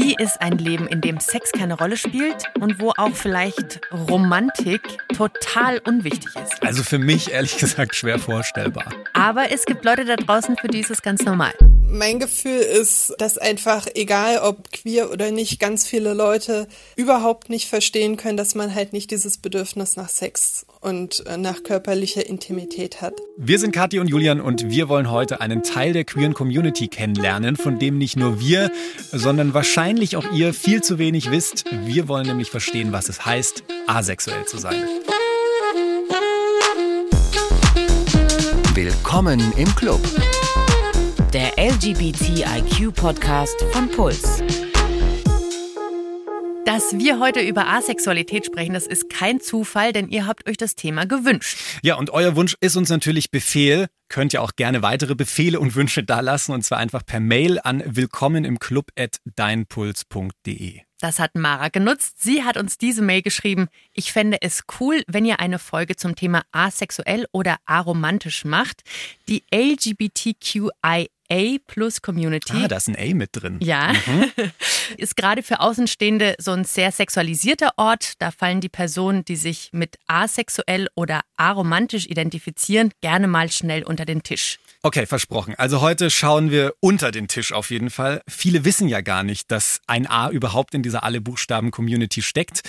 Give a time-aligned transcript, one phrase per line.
[0.00, 4.80] Wie ist ein Leben, in dem Sex keine Rolle spielt und wo auch vielleicht Romantik
[5.12, 6.62] total unwichtig ist?
[6.62, 8.94] Also für mich ehrlich gesagt schwer vorstellbar.
[9.12, 11.52] Aber es gibt Leute da draußen, für die ist es ganz normal.
[11.90, 17.66] Mein Gefühl ist, dass einfach, egal ob queer oder nicht, ganz viele Leute überhaupt nicht
[17.66, 23.00] verstehen können, dass man halt nicht dieses Bedürfnis nach Sex und äh, nach körperlicher Intimität
[23.00, 23.14] hat.
[23.38, 27.56] Wir sind Kathi und Julian und wir wollen heute einen Teil der queeren Community kennenlernen,
[27.56, 28.70] von dem nicht nur wir,
[29.10, 31.64] sondern wahrscheinlich auch ihr viel zu wenig wisst.
[31.84, 34.84] Wir wollen nämlich verstehen, was es heißt, asexuell zu sein.
[38.74, 40.00] Willkommen im Club.
[41.34, 44.42] Der LGBTIQ-Podcast von Puls.
[46.64, 50.74] Dass wir heute über Asexualität sprechen, das ist kein Zufall, denn ihr habt euch das
[50.74, 51.58] Thema gewünscht.
[51.82, 53.88] Ja, und euer Wunsch ist uns natürlich Befehl.
[54.08, 57.82] Könnt ihr auch gerne weitere Befehle und Wünsche dalassen und zwar einfach per Mail an
[57.84, 60.80] willkommen im Club at deinpuls.de.
[61.00, 62.22] Das hat Mara genutzt.
[62.22, 63.68] Sie hat uns diese Mail geschrieben.
[63.92, 68.82] Ich fände es cool, wenn ihr eine Folge zum Thema asexuell oder aromantisch macht.
[69.28, 71.06] Die LGBTQIA
[71.66, 72.52] Plus Community.
[72.54, 73.58] Ah, da ist ein A mit drin.
[73.60, 73.92] Ja.
[73.92, 74.32] Mhm.
[74.96, 78.12] ist gerade für Außenstehende so ein sehr sexualisierter Ort.
[78.18, 84.04] Da fallen die Personen, die sich mit asexuell oder aromantisch identifizieren, gerne mal schnell unter
[84.04, 84.58] den Tisch.
[84.82, 85.54] Okay, versprochen.
[85.56, 88.22] Also heute schauen wir unter den Tisch auf jeden Fall.
[88.28, 92.62] Viele wissen ja gar nicht, dass ein A überhaupt in dieser alle Buchstaben Community steckt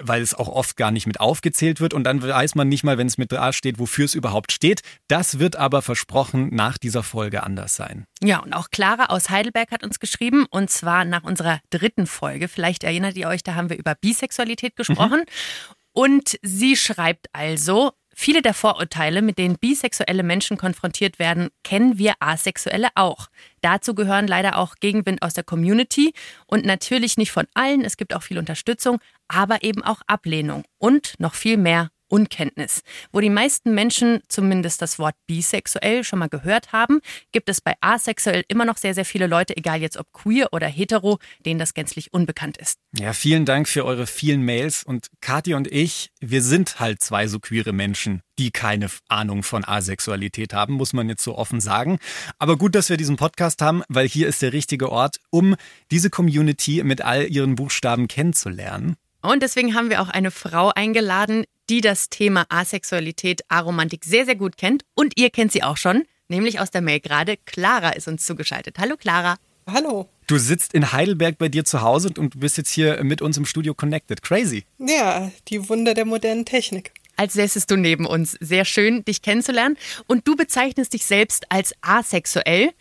[0.00, 2.98] weil es auch oft gar nicht mit aufgezählt wird und dann weiß man nicht mal,
[2.98, 4.82] wenn es mit A steht, wofür es überhaupt steht.
[5.08, 8.06] Das wird aber versprochen nach dieser Folge anders sein.
[8.22, 12.48] Ja, und auch Clara aus Heidelberg hat uns geschrieben und zwar nach unserer dritten Folge.
[12.48, 15.20] Vielleicht erinnert ihr euch, da haben wir über Bisexualität gesprochen.
[15.20, 15.72] Mhm.
[15.92, 22.14] Und sie schreibt also, Viele der Vorurteile, mit denen bisexuelle Menschen konfrontiert werden, kennen wir
[22.18, 23.26] Asexuelle auch.
[23.60, 26.14] Dazu gehören leider auch Gegenwind aus der Community
[26.46, 27.84] und natürlich nicht von allen.
[27.84, 32.82] Es gibt auch viel Unterstützung, aber eben auch Ablehnung und noch viel mehr Unkenntnis.
[33.12, 37.00] Wo die meisten Menschen zumindest das Wort bisexuell schon mal gehört haben,
[37.32, 40.66] gibt es bei asexuell immer noch sehr, sehr viele Leute, egal jetzt ob queer oder
[40.66, 42.78] hetero, denen das gänzlich unbekannt ist.
[42.92, 44.82] Ja, vielen Dank für eure vielen Mails.
[44.84, 49.64] Und Kathi und ich, wir sind halt zwei so queere Menschen, die keine Ahnung von
[49.64, 51.98] Asexualität haben, muss man jetzt so offen sagen.
[52.38, 55.56] Aber gut, dass wir diesen Podcast haben, weil hier ist der richtige Ort, um
[55.90, 58.96] diese Community mit all ihren Buchstaben kennenzulernen.
[59.22, 64.36] Und deswegen haben wir auch eine Frau eingeladen, die das Thema Asexualität, Aromantik sehr, sehr
[64.36, 64.84] gut kennt.
[64.94, 67.36] Und ihr kennt sie auch schon, nämlich aus der Mail gerade.
[67.44, 68.78] Clara ist uns zugeschaltet.
[68.78, 69.36] Hallo Clara.
[69.66, 70.08] Hallo.
[70.28, 73.36] Du sitzt in Heidelberg bei dir zu Hause und du bist jetzt hier mit uns
[73.36, 74.22] im Studio connected.
[74.22, 74.64] Crazy.
[74.78, 76.92] Ja, die Wunder der modernen Technik.
[77.16, 78.36] Als säßest du neben uns.
[78.40, 79.76] Sehr schön, dich kennenzulernen.
[80.06, 82.72] Und du bezeichnest dich selbst als asexuell.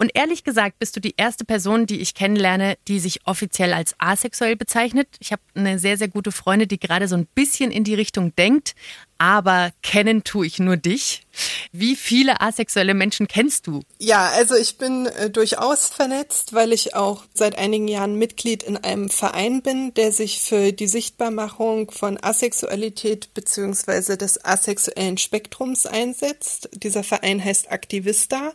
[0.00, 3.94] Und ehrlich gesagt bist du die erste Person, die ich kennenlerne, die sich offiziell als
[3.98, 5.08] asexuell bezeichnet.
[5.20, 8.34] Ich habe eine sehr, sehr gute Freundin, die gerade so ein bisschen in die Richtung
[8.34, 8.74] denkt,
[9.18, 11.26] aber kennen tue ich nur dich.
[11.72, 13.82] Wie viele asexuelle Menschen kennst du?
[13.98, 18.78] Ja, also ich bin äh, durchaus vernetzt, weil ich auch seit einigen Jahren Mitglied in
[18.78, 26.70] einem Verein bin, der sich für die Sichtbarmachung von Asexualität beziehungsweise des asexuellen Spektrums einsetzt.
[26.72, 28.54] Dieser Verein heißt Aktivista.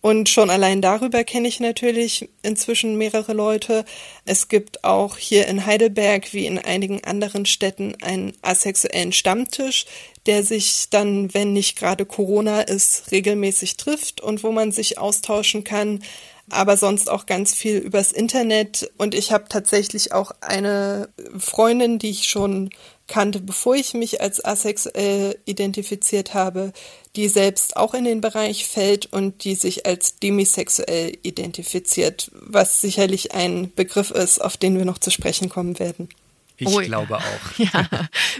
[0.00, 3.84] Und schon allein darüber kenne ich natürlich inzwischen mehrere Leute.
[4.24, 9.86] Es gibt auch hier in Heidelberg wie in einigen anderen Städten einen asexuellen Stammtisch,
[10.26, 15.64] der sich dann, wenn nicht gerade Corona ist, regelmäßig trifft und wo man sich austauschen
[15.64, 16.04] kann,
[16.48, 18.90] aber sonst auch ganz viel übers Internet.
[18.98, 22.70] Und ich habe tatsächlich auch eine Freundin, die ich schon
[23.08, 26.72] kannte, bevor ich mich als asexuell identifiziert habe,
[27.16, 33.34] die selbst auch in den Bereich fällt und die sich als demisexuell identifiziert, was sicherlich
[33.34, 36.08] ein Begriff ist, auf den wir noch zu sprechen kommen werden.
[36.58, 37.58] Ich oh, glaube auch.
[37.58, 37.88] Ja,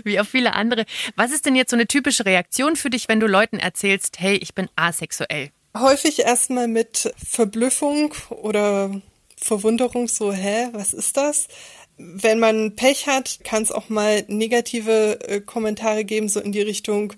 [0.05, 0.85] wie auch viele andere.
[1.17, 4.37] Was ist denn jetzt so eine typische Reaktion für dich, wenn du Leuten erzählst, hey,
[4.37, 5.51] ich bin asexuell?
[5.77, 9.01] Häufig erstmal mit Verblüffung oder
[9.41, 11.47] Verwunderung, so, hä, was ist das?
[11.99, 16.63] Wenn man Pech hat, kann es auch mal negative äh, Kommentare geben, so in die
[16.63, 17.13] Richtung,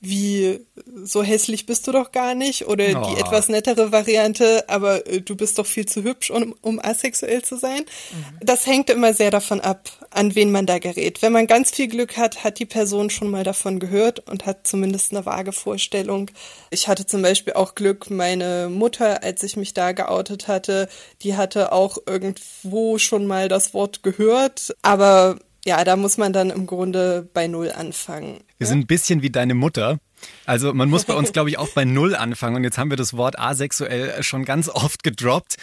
[0.00, 0.66] wie
[1.04, 3.06] so hässlich bist du doch gar nicht oder oh.
[3.06, 7.42] die etwas nettere Variante, aber äh, du bist doch viel zu hübsch, um, um asexuell
[7.42, 7.80] zu sein.
[7.80, 8.38] Mhm.
[8.40, 11.20] Das hängt immer sehr davon ab, an wen man da gerät.
[11.20, 14.66] Wenn man ganz viel Glück hat, hat die Person schon mal davon gehört und hat
[14.66, 16.30] zumindest eine vage Vorstellung.
[16.70, 20.88] Ich hatte zum Beispiel auch Glück, meine Mutter, als ich mich da geoutet hatte,
[21.22, 26.50] die hatte auch irgendwo schon mal das Wort gehört, aber ja, da muss man dann
[26.50, 28.40] im Grunde bei Null anfangen.
[28.58, 29.98] Wir sind ein bisschen wie deine Mutter.
[30.46, 32.56] Also man muss bei uns, glaube ich, auch bei Null anfangen.
[32.56, 35.56] Und jetzt haben wir das Wort asexuell schon ganz oft gedroppt.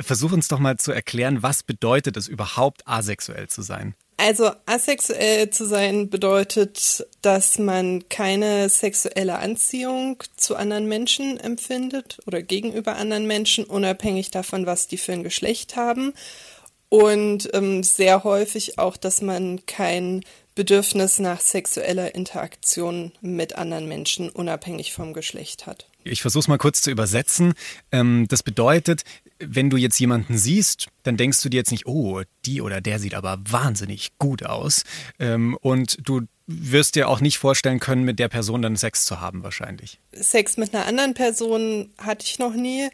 [0.00, 3.94] Versuch uns doch mal zu erklären, was bedeutet es überhaupt, asexuell zu sein?
[4.20, 12.42] Also asexuell zu sein bedeutet, dass man keine sexuelle Anziehung zu anderen Menschen empfindet oder
[12.42, 16.14] gegenüber anderen Menschen, unabhängig davon, was die für ein Geschlecht haben.
[16.88, 20.22] Und ähm, sehr häufig auch, dass man kein
[20.54, 25.88] Bedürfnis nach sexueller Interaktion mit anderen Menschen unabhängig vom Geschlecht hat.
[26.02, 27.54] Ich versuche es mal kurz zu übersetzen.
[27.92, 29.04] Ähm, das bedeutet,
[29.38, 32.98] wenn du jetzt jemanden siehst, dann denkst du dir jetzt nicht, oh, die oder der
[32.98, 34.84] sieht aber wahnsinnig gut aus.
[35.18, 39.20] Ähm, und du wirst dir auch nicht vorstellen können, mit der Person dann Sex zu
[39.20, 40.00] haben, wahrscheinlich.
[40.12, 42.88] Sex mit einer anderen Person hatte ich noch nie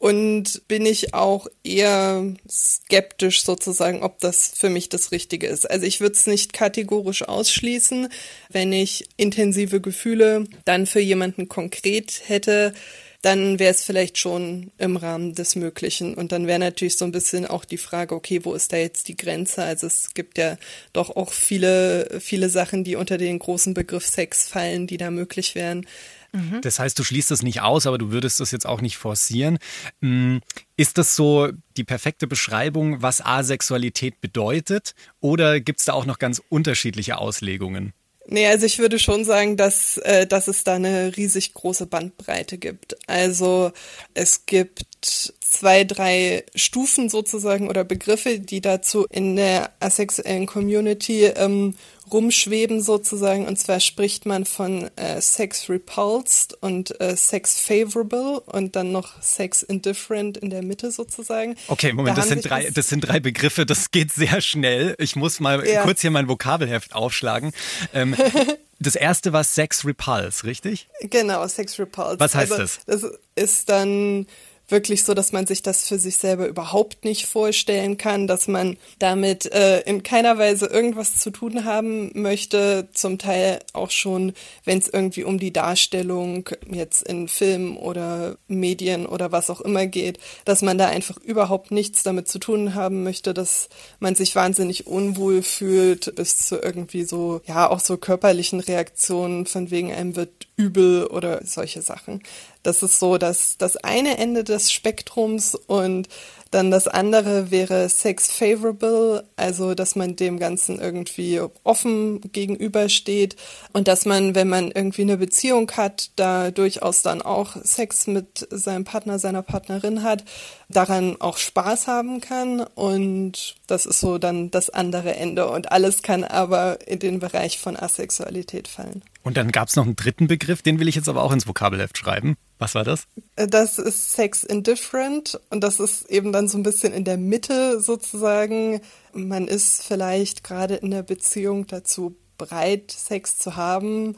[0.00, 5.70] und bin ich auch eher skeptisch sozusagen, ob das für mich das Richtige ist.
[5.70, 8.08] Also ich würde es nicht kategorisch ausschließen,
[8.48, 12.72] wenn ich intensive Gefühle dann für jemanden konkret hätte,
[13.20, 16.14] dann wäre es vielleicht schon im Rahmen des Möglichen.
[16.14, 19.08] Und dann wäre natürlich so ein bisschen auch die Frage, okay, wo ist da jetzt
[19.08, 19.62] die Grenze?
[19.62, 20.56] Also es gibt ja
[20.94, 25.54] doch auch viele, viele Sachen, die unter den großen Begriff Sex fallen, die da möglich
[25.54, 25.84] wären.
[26.32, 26.60] Mhm.
[26.62, 29.58] Das heißt, du schließt das nicht aus, aber du würdest das jetzt auch nicht forcieren.
[30.00, 30.38] Mm,
[30.76, 34.94] ist das so die perfekte Beschreibung, was Asexualität bedeutet?
[35.20, 37.92] Oder gibt es da auch noch ganz unterschiedliche Auslegungen?
[38.26, 42.58] Nee, also ich würde schon sagen, dass, äh, dass es da eine riesig große Bandbreite
[42.58, 42.96] gibt.
[43.08, 43.72] Also
[44.14, 51.74] es gibt zwei, drei Stufen sozusagen oder Begriffe, die dazu in der asexuellen Community ähm,
[52.10, 53.46] rumschweben sozusagen.
[53.46, 59.20] Und zwar spricht man von äh, Sex Repulsed und äh, Sex Favorable und dann noch
[59.20, 61.56] Sex Indifferent in der Mitte sozusagen.
[61.66, 64.94] Okay, Moment, da das sind drei, das sind drei Begriffe, das geht sehr schnell.
[64.98, 65.82] Ich muss mal ja.
[65.82, 67.52] kurz hier mein Vokabelheft aufschlagen.
[67.92, 68.14] Ähm,
[68.78, 70.88] das erste war Sex Repulse, richtig?
[71.02, 72.20] Genau, Sex Repulse.
[72.20, 73.02] Was heißt also, das?
[73.02, 74.26] Das ist dann
[74.70, 78.76] wirklich so, dass man sich das für sich selber überhaupt nicht vorstellen kann, dass man
[78.98, 84.32] damit äh, in keiner Weise irgendwas zu tun haben möchte, zum Teil auch schon,
[84.64, 89.86] wenn es irgendwie um die Darstellung jetzt in Filmen oder Medien oder was auch immer
[89.86, 93.68] geht, dass man da einfach überhaupt nichts damit zu tun haben möchte, dass
[93.98, 99.70] man sich wahnsinnig unwohl fühlt, bis zu irgendwie so, ja, auch so körperlichen Reaktionen, von
[99.70, 102.22] wegen einem wird übel oder solche Sachen.
[102.62, 106.08] Das ist so das, das eine Ende des Spektrums und
[106.50, 113.36] dann das andere wäre Sex Favorable, also dass man dem Ganzen irgendwie offen gegenübersteht
[113.72, 118.46] und dass man, wenn man irgendwie eine Beziehung hat, da durchaus dann auch Sex mit
[118.50, 120.24] seinem Partner, seiner Partnerin hat,
[120.68, 126.02] daran auch Spaß haben kann und das ist so dann das andere Ende und alles
[126.02, 129.02] kann aber in den Bereich von Asexualität fallen.
[129.22, 131.46] Und dann gab es noch einen dritten Begriff, den will ich jetzt aber auch ins
[131.46, 132.36] Vokabelheft schreiben.
[132.58, 133.04] Was war das?
[133.36, 137.80] Das ist Sex Indifferent und das ist eben dann so ein bisschen in der Mitte
[137.80, 138.80] sozusagen.
[139.12, 144.16] Man ist vielleicht gerade in der Beziehung dazu bereit, Sex zu haben,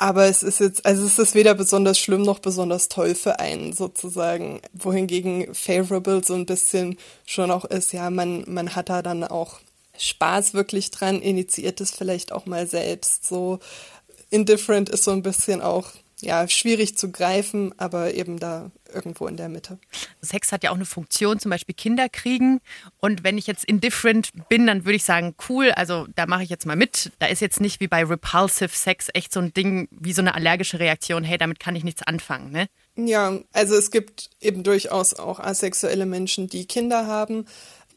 [0.00, 3.74] aber es ist jetzt, also es ist weder besonders schlimm noch besonders toll für einen
[3.74, 4.62] sozusagen.
[4.72, 9.60] Wohingegen favorable so ein bisschen schon auch ist, ja, man, man hat da dann auch
[9.98, 13.58] Spaß wirklich dran, initiiert es vielleicht auch mal selbst so.
[14.30, 15.92] Indifferent ist so ein bisschen auch
[16.22, 19.78] ja, schwierig zu greifen, aber eben da irgendwo in der Mitte.
[20.20, 22.60] Sex hat ja auch eine Funktion, zum Beispiel Kinder kriegen.
[22.98, 26.50] Und wenn ich jetzt indifferent bin, dann würde ich sagen, cool, also da mache ich
[26.50, 27.12] jetzt mal mit.
[27.18, 30.34] Da ist jetzt nicht wie bei Repulsive Sex echt so ein Ding wie so eine
[30.34, 32.66] allergische Reaktion, hey, damit kann ich nichts anfangen, ne?
[32.96, 37.46] Ja, also es gibt eben durchaus auch asexuelle Menschen, die Kinder haben.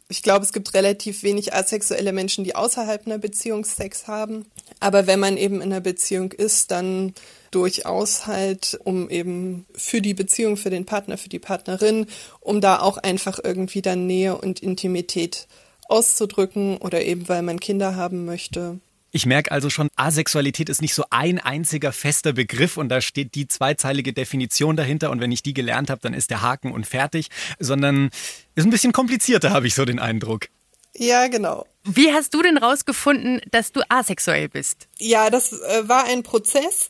[0.10, 4.45] Ich glaube, es gibt relativ wenig asexuelle Menschen, die außerhalb einer Beziehung Sex haben.
[4.79, 7.13] Aber wenn man eben in einer Beziehung ist, dann
[7.51, 12.07] durchaus halt, um eben für die Beziehung, für den Partner, für die Partnerin,
[12.41, 15.48] um da auch einfach irgendwie dann Nähe und Intimität
[15.88, 18.79] auszudrücken oder eben weil man Kinder haben möchte.
[19.15, 23.36] Ich merke also schon, Asexualität ist nicht so ein einziger fester Begriff und da steht
[23.36, 26.88] die zweizeilige Definition dahinter und wenn ich die gelernt habe, dann ist der Haken und
[26.88, 27.29] fertig,
[27.60, 28.10] sondern
[28.55, 30.48] ist ein bisschen komplizierter, habe ich so den Eindruck.
[30.96, 31.67] Ja, genau.
[31.84, 34.88] Wie hast du denn rausgefunden, dass du asexuell bist?
[34.98, 36.89] Ja, das äh, war ein Prozess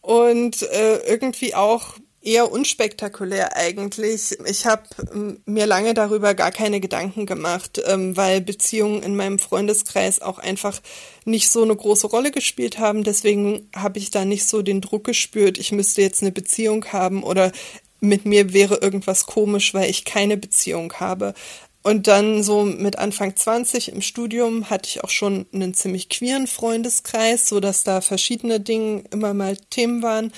[0.00, 4.36] und äh, irgendwie auch eher unspektakulär eigentlich.
[4.46, 9.38] Ich habe ähm, mir lange darüber gar keine Gedanken gemacht, ähm, weil Beziehungen in meinem
[9.38, 10.80] Freundeskreis auch einfach
[11.24, 13.04] nicht so eine große Rolle gespielt haben.
[13.04, 17.22] Deswegen habe ich da nicht so den Druck gespürt, ich müsste jetzt eine Beziehung haben
[17.22, 17.52] oder
[18.00, 21.34] mit mir wäre irgendwas komisch, weil ich keine Beziehung habe.
[21.82, 26.46] Und dann so mit Anfang 20 im Studium hatte ich auch schon einen ziemlich queeren
[26.46, 30.32] Freundeskreis, so dass da verschiedene Dinge immer mal Themen waren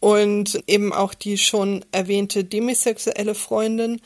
[0.00, 4.00] und eben auch die schon erwähnte demisexuelle Freundin.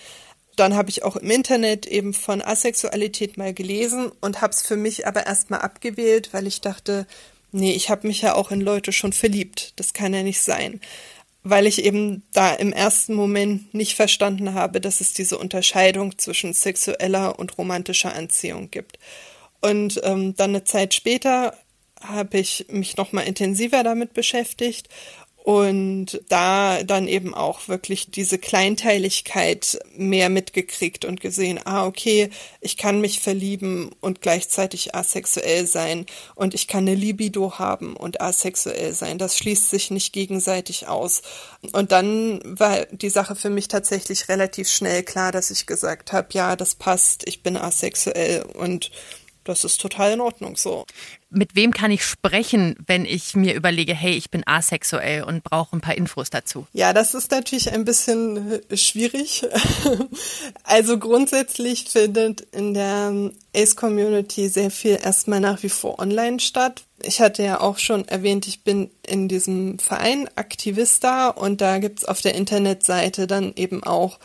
[0.56, 4.76] Dann habe ich auch im Internet eben von Asexualität mal gelesen und habe es für
[4.76, 7.06] mich aber erstmal abgewählt, weil ich dachte,
[7.52, 9.72] nee, ich habe mich ja auch in Leute schon verliebt.
[9.76, 10.80] Das kann ja nicht sein.
[11.44, 16.54] Weil ich eben da im ersten Moment nicht verstanden habe, dass es diese Unterscheidung zwischen
[16.54, 18.98] sexueller und romantischer Anziehung gibt.
[19.60, 21.56] Und ähm, dann eine Zeit später
[22.00, 24.88] habe ich mich nochmal intensiver damit beschäftigt
[25.44, 32.30] und da dann eben auch wirklich diese Kleinteiligkeit mehr mitgekriegt und gesehen, ah, okay,
[32.62, 38.22] ich kann mich verlieben und gleichzeitig asexuell sein und ich kann eine Libido haben und
[38.22, 39.18] asexuell sein.
[39.18, 41.20] Das schließt sich nicht gegenseitig aus.
[41.72, 46.28] Und dann war die Sache für mich tatsächlich relativ schnell klar, dass ich gesagt habe,
[46.32, 48.90] ja, das passt, ich bin asexuell und
[49.44, 50.86] das ist total in Ordnung so.
[51.34, 55.76] Mit wem kann ich sprechen, wenn ich mir überlege, hey, ich bin asexuell und brauche
[55.76, 56.66] ein paar Infos dazu?
[56.72, 59.46] Ja, das ist natürlich ein bisschen schwierig.
[60.64, 66.84] Also grundsätzlich findet in der Ace-Community sehr viel erstmal nach wie vor online statt.
[67.02, 72.04] Ich hatte ja auch schon erwähnt, ich bin in diesem Verein Aktivista und da gibt's
[72.04, 74.18] auf der Internetseite dann eben auch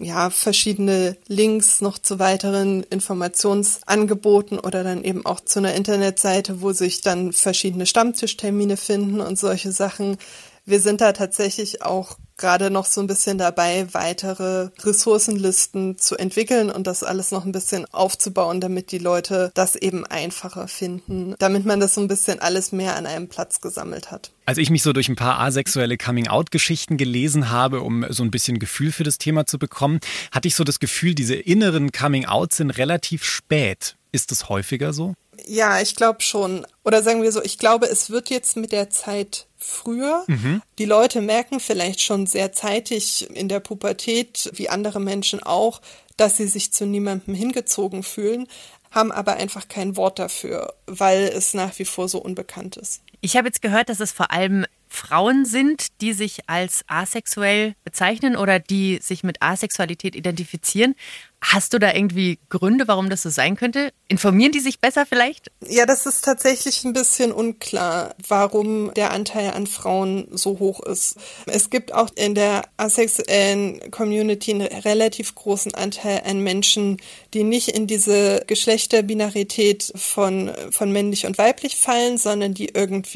[0.00, 6.72] ja, verschiedene Links noch zu weiteren Informationsangeboten oder dann eben auch zu einer Internetseite, wo
[6.72, 10.16] sich dann verschiedene Stammtischtermine finden und solche Sachen.
[10.64, 16.70] Wir sind da tatsächlich auch gerade noch so ein bisschen dabei, weitere Ressourcenlisten zu entwickeln
[16.70, 21.64] und das alles noch ein bisschen aufzubauen, damit die Leute das eben einfacher finden, damit
[21.64, 24.30] man das so ein bisschen alles mehr an einem Platz gesammelt hat.
[24.44, 28.58] Als ich mich so durch ein paar asexuelle Coming-out-Geschichten gelesen habe, um so ein bisschen
[28.58, 30.00] Gefühl für das Thema zu bekommen,
[30.30, 33.96] hatte ich so das Gefühl, diese inneren Coming-outs sind relativ spät.
[34.12, 35.14] Ist das häufiger so?
[35.46, 36.66] Ja, ich glaube schon.
[36.84, 40.24] Oder sagen wir so, ich glaube, es wird jetzt mit der Zeit früher.
[40.26, 40.62] Mhm.
[40.78, 45.80] Die Leute merken vielleicht schon sehr zeitig in der Pubertät, wie andere Menschen auch,
[46.16, 48.48] dass sie sich zu niemandem hingezogen fühlen,
[48.90, 53.02] haben aber einfach kein Wort dafür, weil es nach wie vor so unbekannt ist.
[53.26, 58.36] Ich habe jetzt gehört, dass es vor allem Frauen sind, die sich als asexuell bezeichnen
[58.36, 60.94] oder die sich mit Asexualität identifizieren.
[61.42, 63.92] Hast du da irgendwie Gründe, warum das so sein könnte?
[64.08, 65.50] Informieren die sich besser vielleicht?
[65.68, 71.16] Ja, das ist tatsächlich ein bisschen unklar, warum der Anteil an Frauen so hoch ist.
[71.46, 76.96] Es gibt auch in der asexuellen Community einen relativ großen Anteil an Menschen,
[77.34, 83.15] die nicht in diese Geschlechterbinarität von, von männlich und weiblich fallen, sondern die irgendwie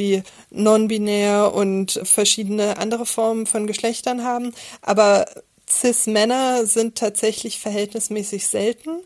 [0.50, 4.52] non-binär und verschiedene andere Formen von Geschlechtern haben.
[4.82, 5.26] Aber
[5.68, 9.02] Cis-Männer sind tatsächlich verhältnismäßig selten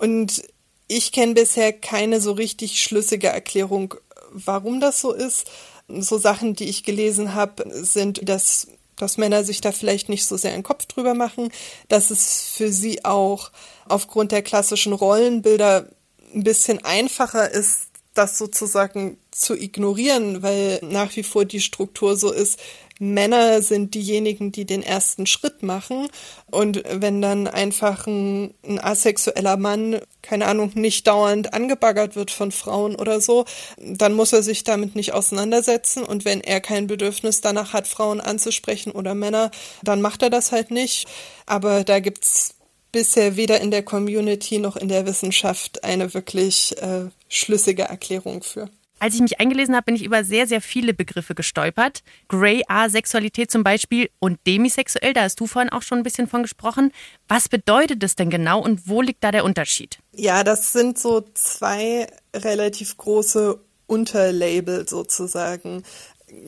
[0.00, 0.42] und
[0.86, 3.94] ich kenne bisher keine so richtig schlüssige Erklärung,
[4.32, 5.50] warum das so ist.
[5.88, 10.36] So Sachen, die ich gelesen habe, sind, dass, dass Männer sich da vielleicht nicht so
[10.36, 11.50] sehr einen Kopf drüber machen,
[11.88, 13.50] dass es für sie auch
[13.86, 15.88] aufgrund der klassischen Rollenbilder
[16.34, 22.32] ein bisschen einfacher ist, das sozusagen zu ignorieren, weil nach wie vor die Struktur so
[22.32, 22.58] ist,
[23.00, 26.08] Männer sind diejenigen, die den ersten Schritt machen.
[26.50, 32.52] Und wenn dann einfach ein, ein, asexueller Mann, keine Ahnung, nicht dauernd angebaggert wird von
[32.52, 33.46] Frauen oder so,
[33.78, 36.04] dann muss er sich damit nicht auseinandersetzen.
[36.04, 39.50] Und wenn er kein Bedürfnis danach hat, Frauen anzusprechen oder Männer,
[39.82, 41.08] dann macht er das halt nicht.
[41.46, 42.53] Aber da gibt's
[42.94, 48.70] bisher weder in der Community noch in der Wissenschaft eine wirklich äh, schlüssige Erklärung für.
[49.00, 52.04] Als ich mich eingelesen habe, bin ich über sehr, sehr viele Begriffe gestolpert.
[52.28, 56.42] Grey Asexualität zum Beispiel und demisexuell, da hast du vorhin auch schon ein bisschen von
[56.42, 56.92] gesprochen.
[57.26, 59.98] Was bedeutet das denn genau und wo liegt da der Unterschied?
[60.12, 65.82] Ja, das sind so zwei relativ große Unterlabel sozusagen.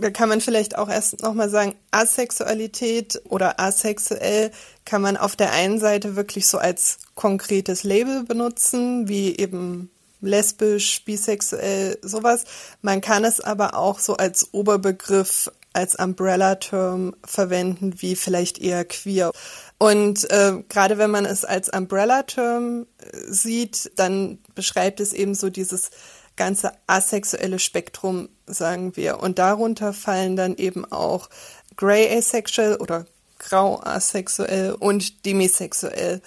[0.01, 4.51] Da kann man vielleicht auch erst nochmal sagen, Asexualität oder asexuell
[4.85, 9.91] kann man auf der einen Seite wirklich so als konkretes Label benutzen, wie eben
[10.21, 12.45] lesbisch, bisexuell, sowas.
[12.83, 19.31] Man kann es aber auch so als Oberbegriff, als Umbrella-Term verwenden, wie vielleicht eher queer.
[19.79, 25.51] Und äh, gerade wenn man es als Umbrella-Term äh, sieht, dann beschreibt es eben so
[25.51, 25.91] dieses
[26.37, 29.21] ganze asexuelle Spektrum, sagen wir.
[29.21, 31.29] Und darunter fallen dann eben auch
[31.77, 33.07] Grey Asexual oder
[33.39, 36.23] Grau asexuell und demisexuell.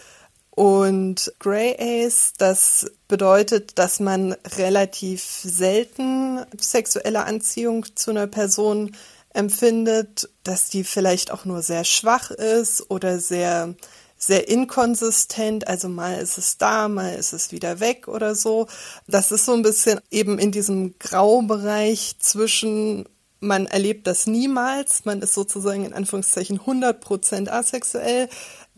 [0.51, 8.95] Und Grey Ace, das bedeutet, dass man relativ selten sexuelle Anziehung zu einer Person
[9.33, 13.75] empfindet, dass die vielleicht auch nur sehr schwach ist oder sehr
[14.19, 18.67] sehr inkonsistent, also mal ist es da, mal ist es wieder weg oder so.
[19.07, 23.05] Das ist so ein bisschen eben in diesem Graubereich zwischen
[23.41, 28.27] man erlebt das niemals, man ist sozusagen in Anführungszeichen 100% asexuell,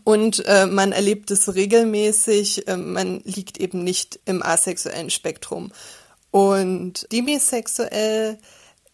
[0.03, 5.71] Und äh, man erlebt es regelmäßig, äh, man liegt eben nicht im asexuellen Spektrum.
[6.31, 8.39] Und demisexuell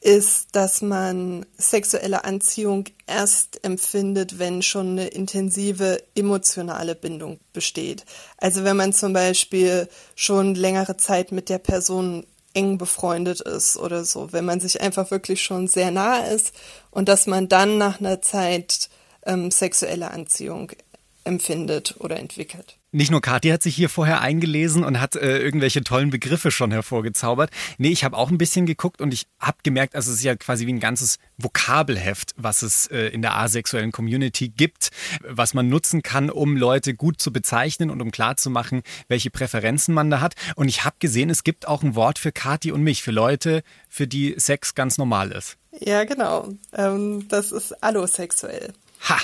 [0.08, 8.06] ist, dass man sexuelle Anziehung erst empfindet, wenn schon eine intensive emotionale Bindung besteht.
[8.38, 14.06] Also wenn man zum Beispiel schon längere Zeit mit der Person eng befreundet ist oder
[14.06, 16.54] so, wenn man sich einfach wirklich schon sehr nah ist
[16.90, 18.88] und dass man dann nach einer Zeit
[19.26, 20.72] ähm, sexuelle Anziehung
[21.26, 22.77] empfindet oder entwickelt.
[22.94, 26.72] Nicht nur Kathi hat sich hier vorher eingelesen und hat äh, irgendwelche tollen Begriffe schon
[26.72, 27.52] hervorgezaubert.
[27.78, 30.38] Nee, ich habe auch ein bisschen geguckt und ich habe gemerkt, also es ist ja
[30.38, 34.92] quasi wie ein ganzes Vokabelheft, was es äh, in der asexuellen Community gibt,
[35.22, 40.10] was man nutzen kann, um Leute gut zu bezeichnen und um klarzumachen, welche Präferenzen man
[40.10, 40.36] da hat.
[40.56, 43.64] Und ich habe gesehen, es gibt auch ein Wort für Kathi und mich, für Leute,
[43.90, 45.58] für die Sex ganz normal ist.
[45.80, 46.54] Ja, genau.
[46.72, 48.72] Ähm, das ist allosexuell.
[49.10, 49.18] Ha!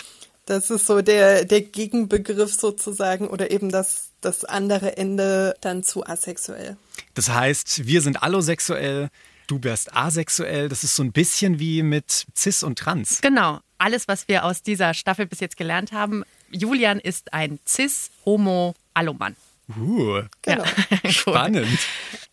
[0.46, 6.06] Das ist so der, der Gegenbegriff sozusagen oder eben das, das andere Ende dann zu
[6.06, 6.78] asexuell.
[7.14, 9.10] Das heißt, wir sind allosexuell,
[9.48, 10.70] du wärst asexuell.
[10.70, 13.22] Das ist so ein bisschen wie mit Cis und Trans.
[13.22, 13.60] Genau.
[13.78, 16.24] Alles, was wir aus dieser Staffel bis jetzt gelernt haben.
[16.52, 19.36] Julian ist ein Cis, Homo, Allomann.
[19.78, 20.66] Uh, Genau.
[21.10, 21.80] spannend.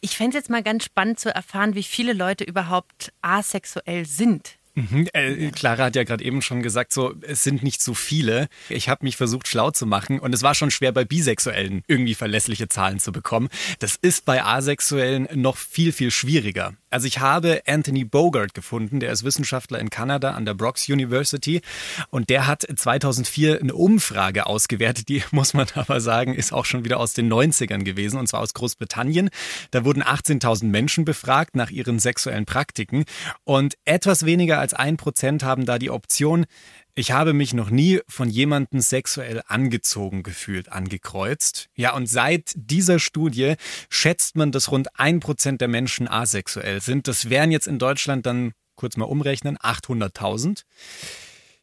[0.00, 4.57] Ich fände es jetzt mal ganz spannend zu erfahren, wie viele Leute überhaupt asexuell sind.
[4.75, 8.49] Mhm, äh, Clara hat ja gerade eben schon gesagt, so es sind nicht so viele.
[8.69, 12.15] Ich habe mich versucht schlau zu machen und es war schon schwer bei Bisexuellen irgendwie
[12.15, 13.49] verlässliche Zahlen zu bekommen.
[13.81, 16.75] Das ist bei Asexuellen noch viel viel schwieriger.
[16.90, 21.62] Also ich habe Anthony Bogart gefunden, der ist Wissenschaftler in Kanada an der Brox University
[22.11, 26.85] und der hat 2004 eine Umfrage ausgewertet, die muss man aber sagen, ist auch schon
[26.85, 29.30] wieder aus den 90ern gewesen und zwar aus Großbritannien.
[29.70, 33.04] Da wurden 18.000 Menschen befragt nach ihren sexuellen Praktiken
[33.44, 36.47] und etwas weniger als ein Prozent haben da die Option,
[36.94, 41.68] ich habe mich noch nie von jemandem sexuell angezogen gefühlt, angekreuzt.
[41.75, 43.54] Ja, und seit dieser Studie
[43.88, 47.09] schätzt man, dass rund ein Prozent der Menschen asexuell sind.
[47.09, 50.64] Das wären jetzt in Deutschland dann, kurz mal umrechnen, 800.000.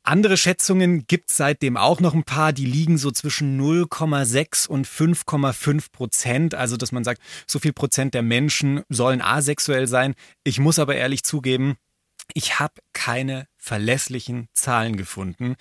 [0.08, 4.88] Andere Schätzungen gibt es seitdem auch noch ein paar, die liegen so zwischen 0,6 und
[4.88, 6.56] 5,5 Prozent.
[6.56, 10.16] Also, dass man sagt, so viel Prozent der Menschen sollen asexuell sein.
[10.46, 11.76] Ich muss aber ehrlich zugeben,
[12.34, 15.56] ich habe keine verlässlichen Zahlen gefunden.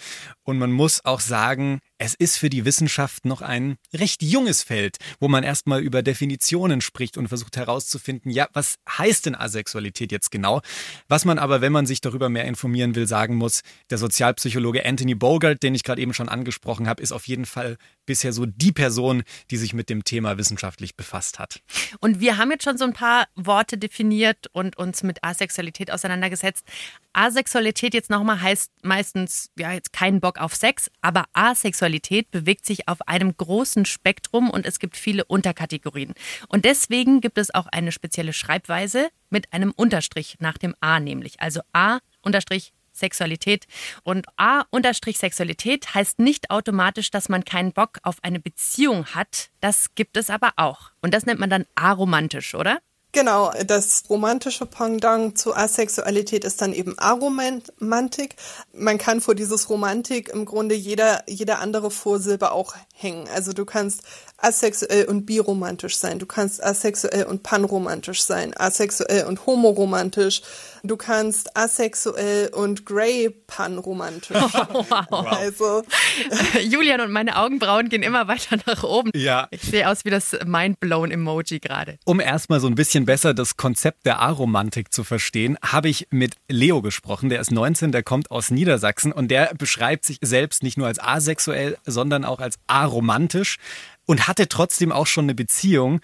[0.44, 4.96] Und man muss auch sagen, es ist für die Wissenschaft noch ein recht junges Feld,
[5.18, 10.30] wo man erstmal über Definitionen spricht und versucht herauszufinden, ja, was heißt denn Asexualität jetzt
[10.30, 10.60] genau?
[11.08, 15.14] Was man aber, wenn man sich darüber mehr informieren will, sagen muss, der Sozialpsychologe Anthony
[15.14, 18.72] Bogart, den ich gerade eben schon angesprochen habe, ist auf jeden Fall bisher so die
[18.72, 21.60] Person, die sich mit dem Thema wissenschaftlich befasst hat.
[22.00, 26.64] Und wir haben jetzt schon so ein paar Worte definiert und uns mit Asexualität auseinandergesetzt.
[27.12, 32.88] Asexualität jetzt nochmal heißt meistens, ja, jetzt keinen Bock auf Sex, aber Asexualität bewegt sich
[32.88, 36.14] auf einem großen Spektrum und es gibt viele Unterkategorien.
[36.48, 41.40] Und deswegen gibt es auch eine spezielle Schreibweise mit einem Unterstrich nach dem A nämlich.
[41.40, 43.66] Also A unterstrich Sexualität.
[44.02, 49.50] Und A unterstrich Sexualität heißt nicht automatisch, dass man keinen Bock auf eine Beziehung hat.
[49.60, 50.90] Das gibt es aber auch.
[51.02, 52.78] Und das nennt man dann aromantisch, oder?
[53.16, 58.36] Genau, das romantische Pendant zu Asexualität ist dann eben Aromantik.
[58.74, 63.26] Man kann vor dieses Romantik im Grunde jeder, jede andere Vorsilbe auch hängen.
[63.32, 64.02] Also du kannst
[64.38, 70.42] asexuell und biromantisch sein, du kannst asexuell und panromantisch sein, asexuell und homoromantisch,
[70.82, 74.36] du kannst asexuell und grey panromantisch.
[74.68, 75.26] Oh, wow.
[75.26, 75.82] Also
[76.60, 79.10] Julian und meine Augenbrauen gehen immer weiter nach oben.
[79.14, 79.48] Ja.
[79.50, 81.98] Ich sehe aus wie das Mindblown-Emoji gerade.
[82.04, 86.34] Um erstmal so ein bisschen besser das Konzept der Aromantik zu verstehen, habe ich mit
[86.48, 87.28] Leo gesprochen.
[87.28, 90.98] Der ist 19, der kommt aus Niedersachsen und der beschreibt sich selbst nicht nur als
[90.98, 93.58] asexuell, sondern auch als aromantisch
[94.06, 96.00] und hatte trotzdem auch schon eine Beziehung.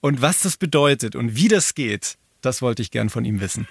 [0.00, 3.66] Und was das bedeutet und wie das geht, das wollte ich gern von ihm wissen.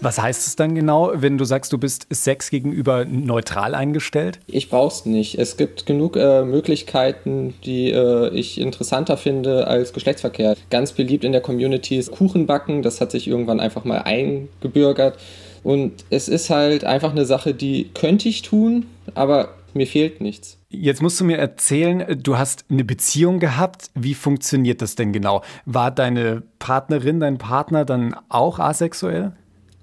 [0.00, 4.38] Was heißt es dann genau, wenn du sagst, du bist Sex gegenüber neutral eingestellt?
[4.46, 5.38] Ich brauch's nicht.
[5.38, 10.54] Es gibt genug äh, Möglichkeiten, die äh, ich interessanter finde als Geschlechtsverkehr.
[10.70, 12.82] Ganz beliebt in der Community ist Kuchenbacken.
[12.82, 15.18] Das hat sich irgendwann einfach mal eingebürgert.
[15.64, 20.58] Und es ist halt einfach eine Sache, die könnte ich tun, aber mir fehlt nichts.
[20.70, 23.90] Jetzt musst du mir erzählen, du hast eine Beziehung gehabt.
[23.94, 25.42] Wie funktioniert das denn genau?
[25.64, 29.32] War deine Partnerin, dein Partner dann auch asexuell?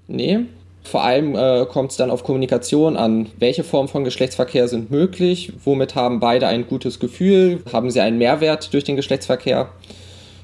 [0.06, 0.40] Nee.
[0.84, 3.26] Vor allem äh, kommt es dann auf Kommunikation an.
[3.40, 5.52] Welche Formen von Geschlechtsverkehr sind möglich?
[5.64, 7.60] Womit haben beide ein gutes Gefühl?
[7.72, 9.68] Haben sie einen Mehrwert durch den Geschlechtsverkehr?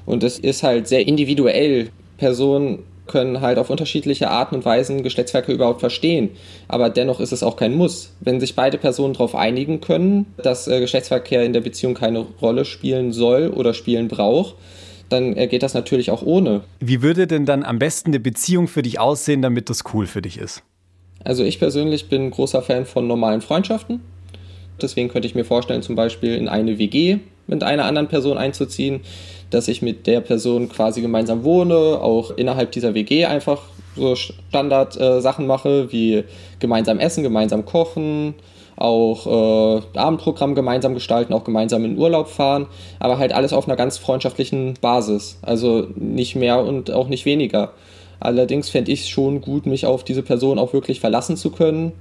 [0.05, 1.89] Und es ist halt sehr individuell.
[2.17, 6.31] Personen können halt auf unterschiedliche Arten und Weisen Geschlechtsverkehr überhaupt verstehen.
[6.67, 8.13] Aber dennoch ist es auch kein Muss.
[8.21, 12.65] Wenn sich beide Personen darauf einigen können, dass äh, Geschlechtsverkehr in der Beziehung keine Rolle
[12.65, 14.55] spielen soll oder spielen braucht,
[15.09, 16.61] dann äh, geht das natürlich auch ohne.
[16.79, 20.21] Wie würde denn dann am besten eine Beziehung für dich aussehen, damit das cool für
[20.21, 20.63] dich ist?
[21.23, 24.01] Also ich persönlich bin großer Fan von normalen Freundschaften.
[24.81, 29.01] Deswegen könnte ich mir vorstellen, zum Beispiel in eine WG mit einer anderen Person einzuziehen,
[29.49, 33.61] dass ich mit der Person quasi gemeinsam wohne, auch innerhalb dieser WG einfach
[33.95, 36.23] so Standard-Sachen äh, mache, wie
[36.59, 38.33] gemeinsam essen, gemeinsam kochen,
[38.75, 42.67] auch äh, Abendprogramm gemeinsam gestalten, auch gemeinsam in Urlaub fahren,
[42.99, 45.37] aber halt alles auf einer ganz freundschaftlichen Basis.
[45.43, 47.73] Also nicht mehr und auch nicht weniger.
[48.19, 51.91] Allerdings fände ich es schon gut, mich auf diese Person auch wirklich verlassen zu können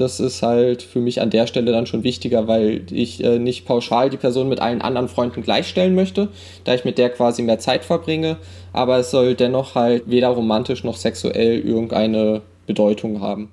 [0.00, 3.66] das ist halt für mich an der Stelle dann schon wichtiger, weil ich äh, nicht
[3.66, 6.28] pauschal die Person mit allen anderen Freunden gleichstellen möchte,
[6.64, 8.36] da ich mit der quasi mehr Zeit verbringe,
[8.72, 13.52] aber es soll dennoch halt weder romantisch noch sexuell irgendeine Bedeutung haben.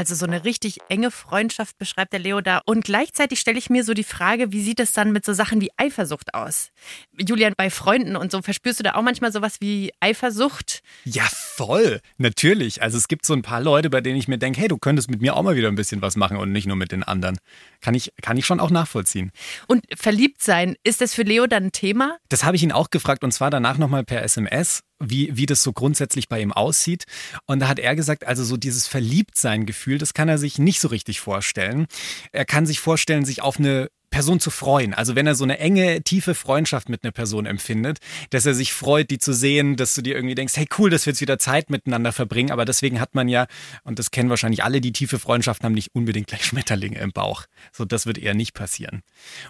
[0.00, 2.62] Also so eine richtig enge Freundschaft beschreibt der Leo da.
[2.64, 5.60] Und gleichzeitig stelle ich mir so die Frage, wie sieht es dann mit so Sachen
[5.60, 6.70] wie Eifersucht aus?
[7.18, 10.80] Julian, bei Freunden und so, verspürst du da auch manchmal sowas wie Eifersucht?
[11.04, 12.00] Ja, voll.
[12.16, 12.80] Natürlich.
[12.80, 15.10] Also es gibt so ein paar Leute, bei denen ich mir denke, hey, du könntest
[15.10, 17.36] mit mir auch mal wieder ein bisschen was machen und nicht nur mit den anderen.
[17.82, 19.32] Kann ich, kann ich schon auch nachvollziehen.
[19.66, 22.16] Und verliebt sein, ist das für Leo dann ein Thema?
[22.30, 25.62] Das habe ich ihn auch gefragt und zwar danach nochmal per SMS wie, wie das
[25.62, 27.04] so grundsätzlich bei ihm aussieht.
[27.46, 30.88] Und da hat er gesagt, also so dieses Verliebtsein-Gefühl, das kann er sich nicht so
[30.88, 31.86] richtig vorstellen.
[32.32, 34.92] Er kann sich vorstellen, sich auf eine Person zu freuen.
[34.92, 37.98] Also wenn er so eine enge, tiefe Freundschaft mit einer Person empfindet,
[38.30, 41.06] dass er sich freut, die zu sehen, dass du dir irgendwie denkst, hey cool, dass
[41.06, 42.50] wir jetzt wieder Zeit miteinander verbringen.
[42.50, 43.46] Aber deswegen hat man ja,
[43.84, 47.46] und das kennen wahrscheinlich alle, die tiefe Freundschaften haben nicht unbedingt gleich Schmetterlinge im Bauch.
[47.72, 49.02] So, das wird eher nicht passieren.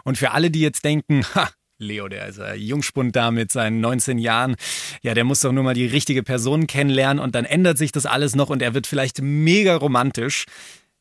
[0.05, 1.49] Und für alle, die jetzt denken, ha,
[1.81, 4.57] Leo, der ist ein Jungspund da mit seinen 19 Jahren.
[5.03, 8.07] Ja, der muss doch nur mal die richtige Person kennenlernen und dann ändert sich das
[8.07, 10.45] alles noch und er wird vielleicht mega romantisch.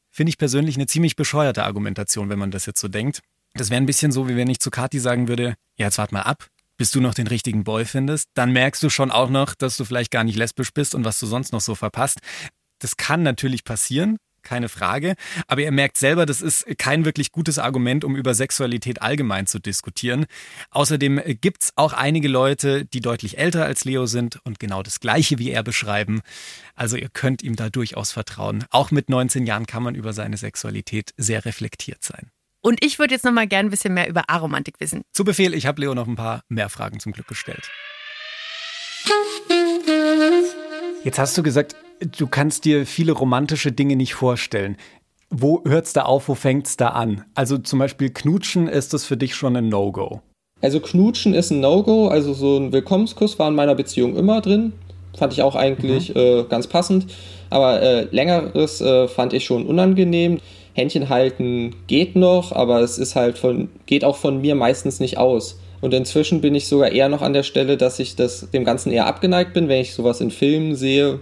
[0.10, 3.20] Finde ich persönlich eine ziemlich bescheuerte Argumentation, wenn man das jetzt so denkt.
[3.54, 6.12] Das wäre ein bisschen so, wie wenn ich zu Kati sagen würde, ja, jetzt wart
[6.12, 8.30] mal ab, bis du noch den richtigen Boy findest.
[8.34, 11.20] Dann merkst du schon auch noch, dass du vielleicht gar nicht lesbisch bist und was
[11.20, 12.20] du sonst noch so verpasst.
[12.80, 15.16] Das kann natürlich passieren, keine Frage.
[15.48, 19.60] Aber ihr merkt selber, das ist kein wirklich gutes Argument, um über Sexualität allgemein zu
[19.60, 20.26] diskutieren.
[20.72, 25.00] Außerdem gibt es auch einige Leute, die deutlich älter als Leo sind und genau das
[25.00, 26.22] Gleiche wie er beschreiben.
[26.76, 28.66] Also ihr könnt ihm da durchaus vertrauen.
[28.72, 32.32] Auch mit 19 Jahren kann man über seine Sexualität sehr reflektiert sein.
[32.62, 35.04] Und ich würde jetzt noch mal gern ein bisschen mehr über Aromantik wissen.
[35.14, 37.70] Zu Befehl, ich habe Leo noch ein paar mehr Fragen zum Glück gestellt.
[41.04, 44.78] Jetzt hast du gesagt, du kannst dir viele romantische Dinge nicht vorstellen.
[45.30, 47.24] Wo hört es da auf, wo fängt es da an?
[47.36, 50.22] Also zum Beispiel Knutschen, ist das für dich schon ein No-Go?
[50.62, 54.74] Also Knutschen ist ein No-Go, also so ein Willkommenskuss war in meiner Beziehung immer drin.
[55.18, 56.20] Fand ich auch eigentlich mhm.
[56.20, 57.08] äh, ganz passend.
[57.50, 60.40] Aber äh, längeres äh, fand ich schon unangenehm.
[60.74, 65.18] Händchen halten geht noch, aber es ist halt von, geht auch von mir meistens nicht
[65.18, 65.60] aus.
[65.82, 68.92] Und inzwischen bin ich sogar eher noch an der Stelle, dass ich das, dem Ganzen
[68.92, 71.20] eher abgeneigt bin, wenn ich sowas in Filmen sehe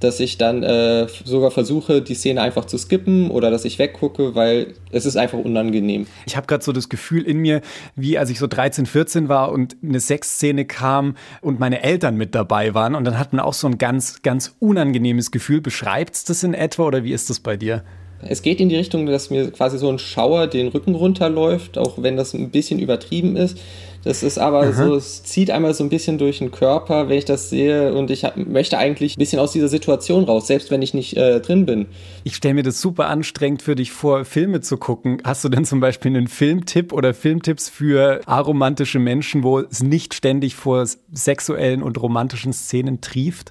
[0.00, 4.34] dass ich dann äh, sogar versuche, die Szene einfach zu skippen oder dass ich weggucke,
[4.34, 6.06] weil es ist einfach unangenehm.
[6.26, 7.62] Ich habe gerade so das Gefühl in mir,
[7.94, 12.34] wie als ich so 13, 14 war und eine Sexszene kam und meine Eltern mit
[12.34, 15.60] dabei waren und dann hat man auch so ein ganz, ganz unangenehmes Gefühl.
[15.60, 17.82] Beschreibt es das in etwa oder wie ist das bei dir?
[18.22, 22.02] Es geht in die Richtung, dass mir quasi so ein Schauer den Rücken runterläuft, auch
[22.02, 23.58] wenn das ein bisschen übertrieben ist.
[24.04, 24.72] Das ist aber Aha.
[24.72, 27.94] so, es zieht einmal so ein bisschen durch den Körper, wenn ich das sehe.
[27.94, 31.16] Und ich hab, möchte eigentlich ein bisschen aus dieser Situation raus, selbst wenn ich nicht
[31.16, 31.86] äh, drin bin.
[32.24, 35.18] Ich stelle mir das super anstrengend für dich vor, Filme zu gucken.
[35.24, 40.14] Hast du denn zum Beispiel einen Filmtipp oder Filmtipps für aromantische Menschen, wo es nicht
[40.14, 43.50] ständig vor sexuellen und romantischen Szenen trieft?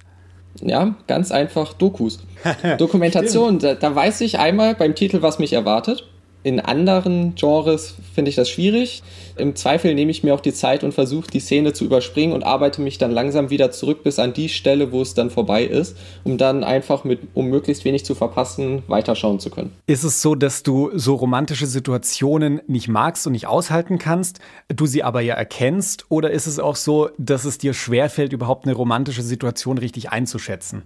[0.61, 2.19] Ja, ganz einfach Dokus.
[2.77, 6.07] Dokumentation, da, da weiß ich einmal beim Titel, was mich erwartet.
[6.45, 9.01] In anderen Genres finde ich das schwierig.
[9.35, 12.43] Im Zweifel nehme ich mir auch die Zeit und versuche die Szene zu überspringen und
[12.43, 15.97] arbeite mich dann langsam wieder zurück bis an die Stelle, wo es dann vorbei ist,
[16.23, 19.71] um dann einfach mit, um möglichst wenig zu verpassen, weiterschauen zu können.
[19.87, 24.85] Ist es so, dass du so romantische Situationen nicht magst und nicht aushalten kannst, du
[24.85, 26.05] sie aber ja erkennst?
[26.09, 30.83] Oder ist es auch so, dass es dir schwerfällt, überhaupt eine romantische Situation richtig einzuschätzen?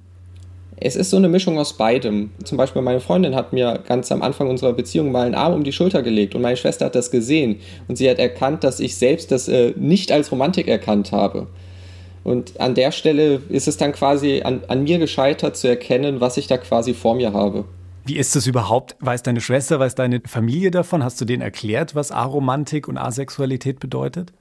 [0.82, 2.32] Es ist so eine Mischung aus beidem.
[2.46, 5.66] Zum Beispiel meine Freundin hat mir ganz am Anfang unserer Beziehung mal einen Arm um
[5.66, 7.58] die Schulter gelegt und meine Schwester hat das gesehen
[7.90, 11.48] und sie hat erkannt, dass ich selbst das äh, nicht als Romantik erkannt habe.
[12.24, 16.38] Und an der Stelle ist es dann quasi an, an mir gescheitert zu erkennen, was
[16.38, 17.66] ich da quasi vor mir habe.
[18.06, 18.96] Wie ist das überhaupt?
[19.02, 21.04] Weiß deine Schwester, weiß deine Familie davon?
[21.04, 24.32] Hast du denen erklärt, was Aromantik und Asexualität bedeutet?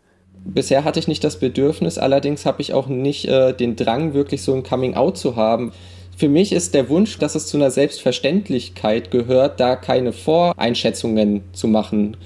[0.45, 4.43] Bisher hatte ich nicht das Bedürfnis, allerdings habe ich auch nicht äh, den Drang, wirklich
[4.43, 5.73] so ein Coming-out zu haben.
[6.19, 11.69] Für mich ist der Wunsch, dass es zu einer Selbstverständlichkeit gehört, da keine Voreinschätzungen zu
[11.69, 12.17] machen.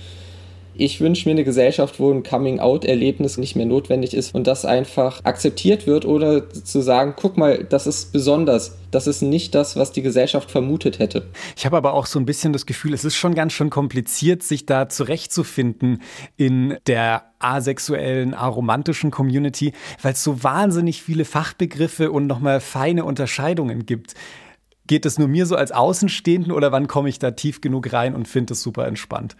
[0.75, 5.23] Ich wünsche mir eine Gesellschaft, wo ein Coming-out-Erlebnis nicht mehr notwendig ist und das einfach
[5.25, 8.79] akzeptiert wird oder zu sagen, guck mal, das ist besonders.
[8.91, 11.27] Das ist nicht das, was die Gesellschaft vermutet hätte.
[11.57, 14.43] Ich habe aber auch so ein bisschen das Gefühl, es ist schon ganz schön kompliziert,
[14.43, 16.03] sich da zurechtzufinden
[16.37, 23.85] in der asexuellen, aromantischen Community, weil es so wahnsinnig viele Fachbegriffe und nochmal feine Unterscheidungen
[23.85, 24.15] gibt.
[24.87, 28.15] Geht es nur mir so als Außenstehenden oder wann komme ich da tief genug rein
[28.15, 29.37] und finde es super entspannt?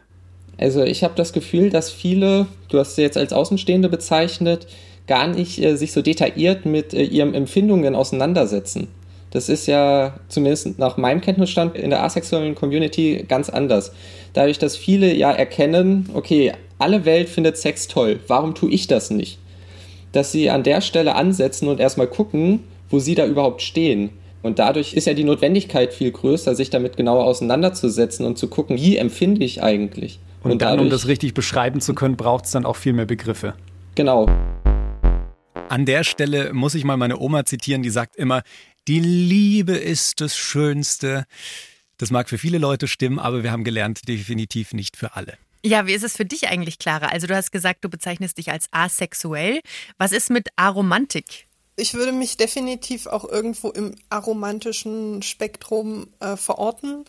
[0.59, 4.67] Also ich habe das Gefühl, dass viele, du hast sie jetzt als Außenstehende bezeichnet,
[5.07, 8.89] gar nicht äh, sich so detailliert mit äh, ihren Empfindungen auseinandersetzen.
[9.31, 13.93] Das ist ja zumindest nach meinem Kenntnisstand in der asexuellen Community ganz anders.
[14.35, 19.11] Dadurch, dass viele ja erkennen, okay, alle Welt findet Sex toll, warum tue ich das
[19.11, 19.39] nicht?
[20.13, 22.61] Dass sie an der Stelle ansetzen und erstmal gucken,
[22.91, 24.11] wo sie da überhaupt stehen.
[24.43, 28.77] Und dadurch ist ja die Notwendigkeit viel größer, sich damit genauer auseinanderzusetzen und zu gucken,
[28.77, 30.19] wie empfinde ich eigentlich.
[30.43, 32.93] Und, und dann, dadurch, um das richtig beschreiben zu können, braucht es dann auch viel
[32.93, 33.55] mehr Begriffe.
[33.95, 34.27] Genau.
[35.69, 38.43] An der Stelle muss ich mal meine Oma zitieren, die sagt immer,
[38.89, 41.25] die Liebe ist das Schönste.
[41.99, 45.39] Das mag für viele Leute stimmen, aber wir haben gelernt, definitiv nicht für alle.
[45.65, 47.07] Ja, wie ist es für dich eigentlich, Clara?
[47.07, 49.61] Also du hast gesagt, du bezeichnest dich als asexuell.
[49.97, 51.47] Was ist mit Aromantik?
[51.77, 57.05] Ich würde mich definitiv auch irgendwo im aromantischen Spektrum äh, verorten.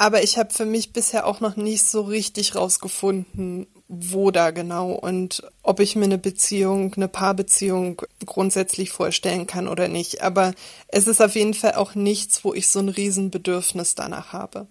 [0.00, 4.92] Aber ich habe für mich bisher auch noch nicht so richtig rausgefunden, wo da genau
[4.92, 10.22] und ob ich mir eine Beziehung, eine Paarbeziehung grundsätzlich vorstellen kann oder nicht.
[10.22, 10.54] Aber
[10.88, 14.68] es ist auf jeden Fall auch nichts, wo ich so ein Riesenbedürfnis danach habe.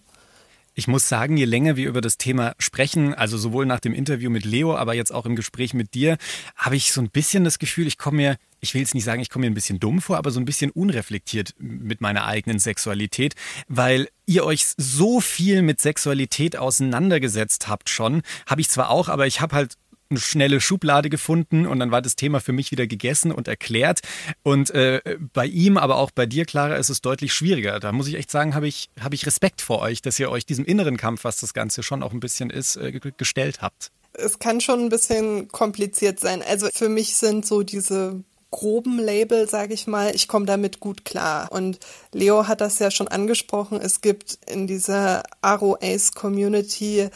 [0.80, 4.30] Ich muss sagen, je länger wir über das Thema sprechen, also sowohl nach dem Interview
[4.30, 6.18] mit Leo, aber jetzt auch im Gespräch mit dir,
[6.56, 9.22] habe ich so ein bisschen das Gefühl, ich komme mir ich will jetzt nicht sagen,
[9.22, 12.60] ich komme mir ein bisschen dumm vor, aber so ein bisschen unreflektiert mit meiner eigenen
[12.60, 13.36] Sexualität,
[13.68, 18.22] weil ihr euch so viel mit Sexualität auseinandergesetzt habt schon.
[18.48, 19.76] Habe ich zwar auch, aber ich habe halt
[20.10, 24.00] eine schnelle Schublade gefunden und dann war das Thema für mich wieder gegessen und erklärt.
[24.44, 25.02] Und äh,
[25.34, 27.80] bei ihm, aber auch bei dir, Clara, ist es deutlich schwieriger.
[27.80, 30.46] Da muss ich echt sagen, habe ich, hab ich Respekt vor euch, dass ihr euch
[30.46, 33.92] diesem inneren Kampf, was das Ganze schon auch ein bisschen ist, äh, gestellt habt.
[34.14, 36.42] Es kann schon ein bisschen kompliziert sein.
[36.42, 41.06] Also für mich sind so diese groben Label, sage ich mal, ich komme damit gut
[41.06, 41.52] klar.
[41.52, 41.80] Und
[42.14, 47.10] Leo hat das ja schon angesprochen, es gibt in dieser Aro Ace Community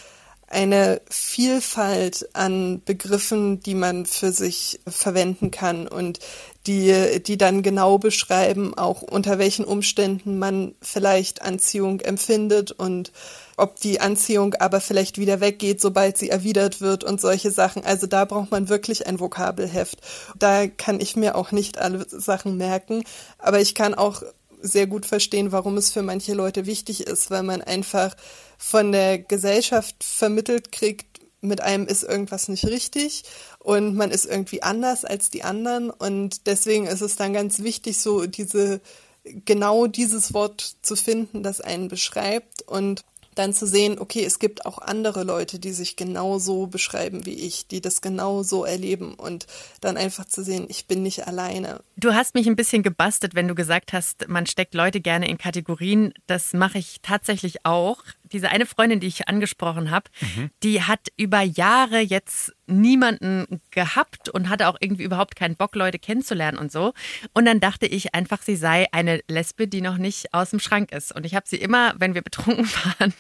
[0.54, 6.20] eine Vielfalt an Begriffen, die man für sich verwenden kann und
[6.68, 13.12] die, die dann genau beschreiben, auch unter welchen Umständen man vielleicht Anziehung empfindet und
[13.58, 17.84] ob die Anziehung aber vielleicht wieder weggeht, sobald sie erwidert wird und solche Sachen.
[17.86, 20.00] Also da braucht man wirklich ein Vokabelheft.
[20.38, 23.04] Da kann ich mir auch nicht alle Sachen merken,
[23.38, 24.24] aber ich kann auch
[24.62, 28.16] sehr gut verstehen, warum es für manche Leute wichtig ist, weil man einfach
[28.64, 33.24] von der Gesellschaft vermittelt kriegt, mit einem ist irgendwas nicht richtig
[33.60, 38.00] und man ist irgendwie anders als die anderen und deswegen ist es dann ganz wichtig,
[38.00, 38.80] so diese
[39.24, 43.04] genau dieses Wort zu finden, das einen beschreibt und
[43.36, 47.68] dann zu sehen, okay, es gibt auch andere Leute, die sich genauso beschreiben wie ich,
[47.68, 49.48] die das genauso erleben und
[49.82, 51.82] dann einfach zu sehen, ich bin nicht alleine.
[51.98, 55.38] Du hast mich ein bisschen gebastelt, wenn du gesagt hast, man steckt Leute gerne in
[55.38, 56.14] Kategorien.
[56.28, 60.50] Das mache ich tatsächlich auch diese eine Freundin, die ich angesprochen habe, mhm.
[60.64, 66.00] die hat über Jahre jetzt niemanden gehabt und hatte auch irgendwie überhaupt keinen Bock, Leute
[66.00, 66.94] kennenzulernen und so.
[67.34, 70.92] Und dann dachte ich einfach, sie sei eine Lesbe, die noch nicht aus dem Schrank
[70.92, 71.14] ist.
[71.14, 72.68] Und ich habe sie immer, wenn wir betrunken
[73.00, 73.14] waren,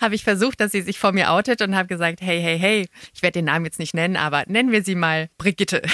[0.00, 2.88] habe ich versucht, dass sie sich vor mir outet und habe gesagt, hey, hey, hey,
[3.14, 5.82] ich werde den Namen jetzt nicht nennen, aber nennen wir sie mal Brigitte.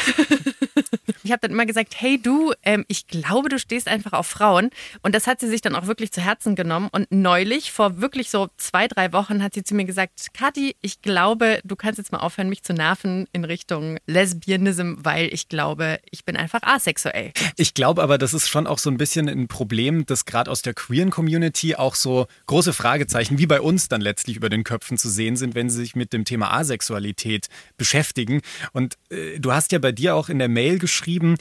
[1.27, 4.71] Ich habe dann immer gesagt, hey du, ähm, ich glaube, du stehst einfach auf Frauen.
[5.03, 6.89] Und das hat sie sich dann auch wirklich zu Herzen genommen.
[6.93, 11.03] Und neulich, vor wirklich so zwei, drei Wochen, hat sie zu mir gesagt, Kathi, ich
[11.03, 15.99] glaube, du kannst jetzt mal aufhören, mich zu nerven in Richtung Lesbianism, weil ich glaube,
[16.11, 17.33] ich bin einfach asexuell.
[17.57, 20.63] Ich glaube aber, das ist schon auch so ein bisschen ein Problem, das gerade aus
[20.63, 24.99] der queeren Community auch so große Fragezeichen, wie bei uns dann letztlich über den Köpfen
[24.99, 28.43] zu sehen sind, wenn sie sich mit dem Thema Asexualität beschäftigen.
[28.73, 31.37] Und äh, du hast ja bei dir auch in der Mail geschrieben,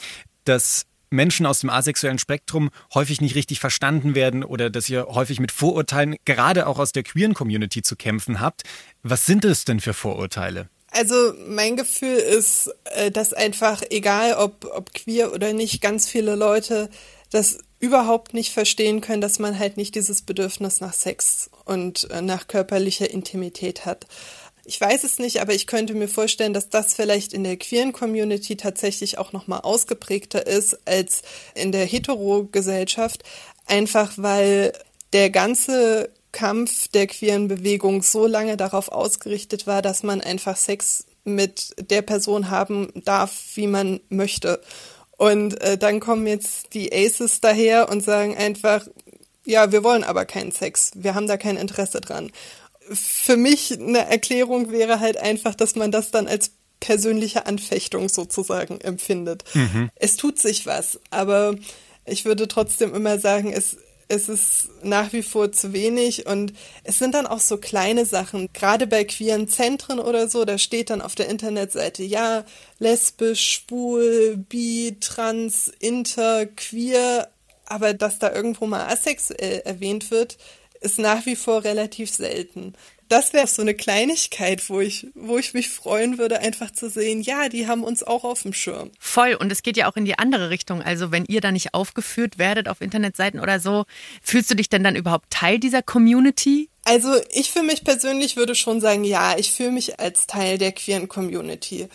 [0.46, 5.40] dass Menschen aus dem asexuellen Spektrum häufig nicht richtig verstanden werden oder dass ihr häufig
[5.40, 8.64] mit Vorurteilen, gerade auch aus der queeren Community, zu kämpfen habt.
[9.04, 10.70] Was sind es denn für Vorurteile?
[10.92, 16.36] Also mein Gefühl ist, äh, dass einfach, egal ob, ob queer oder nicht, ganz viele
[16.36, 16.90] Leute
[17.32, 22.22] das überhaupt nicht verstehen können, dass man halt nicht dieses Bedürfnis nach Sex und äh,
[22.22, 24.08] nach körperlicher Intimität hat.
[24.68, 27.94] Ich weiß es nicht, aber ich könnte mir vorstellen, dass das vielleicht in der queeren
[27.94, 31.22] Community tatsächlich auch nochmal ausgeprägter ist als
[31.54, 33.24] in der Hetero-Gesellschaft.
[33.68, 34.74] Einfach weil
[35.14, 41.06] der ganze Kampf der queeren Bewegung so lange darauf ausgerichtet war, dass man einfach Sex
[41.24, 44.62] mit der Person haben darf, wie man möchte.
[45.18, 48.86] Und äh, dann kommen jetzt die Aces daher und sagen einfach,
[49.46, 52.32] ja, wir wollen aber keinen Sex, wir haben da kein Interesse dran.
[52.92, 58.80] Für mich eine Erklärung wäre halt einfach, dass man das dann als persönliche Anfechtung sozusagen
[58.82, 59.44] empfindet.
[59.54, 59.90] Mhm.
[59.96, 61.56] Es tut sich was, aber
[62.06, 67.00] ich würde trotzdem immer sagen, es es ist nach wie vor zu wenig und es
[67.00, 71.02] sind dann auch so kleine Sachen, gerade bei queeren Zentren oder so, da steht dann
[71.02, 72.46] auf der Internetseite, ja,
[72.80, 77.30] lesbisch, schwul, bi, trans, inter, queer,
[77.66, 80.38] aber dass da irgendwo mal asexuell erwähnt wird,
[80.86, 82.74] ist nach wie vor relativ selten
[83.08, 87.22] das wäre so eine Kleinigkeit, wo ich, wo ich mich freuen würde, einfach zu sehen,
[87.22, 88.92] ja, die haben uns auch auf dem Schirm.
[89.00, 89.36] Voll.
[89.36, 90.82] Und es geht ja auch in die andere Richtung.
[90.82, 93.86] Also wenn ihr da nicht aufgeführt werdet auf Internetseiten oder so,
[94.22, 96.70] fühlst du dich denn dann überhaupt Teil dieser Community?
[96.84, 100.72] Also ich für mich persönlich würde schon sagen, ja, ich fühle mich als Teil der
[100.72, 101.88] queeren Community.